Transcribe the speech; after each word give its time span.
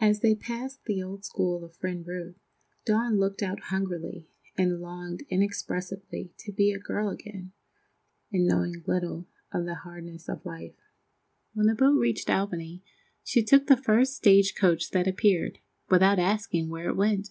As 0.00 0.20
they 0.20 0.36
passed 0.36 0.84
the 0.84 1.02
old 1.02 1.24
school 1.24 1.64
of 1.64 1.74
Friend 1.74 2.06
Ruth, 2.06 2.36
Dawn 2.86 3.18
looked 3.18 3.42
out 3.42 3.58
hungrily 3.58 4.28
and 4.56 4.78
longed 4.80 5.24
inexpressibly 5.30 6.32
to 6.38 6.52
be 6.52 6.70
a 6.70 6.78
girl 6.78 7.08
again, 7.08 7.50
studying 7.50 7.52
her 7.64 7.66
lessons 7.66 8.28
and 8.30 8.46
knowing 8.46 8.84
little 8.86 9.28
of 9.50 9.64
the 9.66 9.74
hardness 9.74 10.28
of 10.28 10.46
life. 10.46 10.76
When 11.54 11.66
the 11.66 11.74
boat 11.74 11.98
reached 11.98 12.30
Albany 12.30 12.84
she 13.24 13.42
took 13.42 13.66
the 13.66 13.76
first 13.76 14.14
stagecoach 14.14 14.92
that 14.92 15.08
appeared, 15.08 15.58
without 15.90 16.20
asking 16.20 16.68
where 16.68 16.88
it 16.90 16.94
went. 16.96 17.30